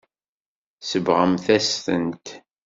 Tsebɣemt-as-tent. 0.81 2.27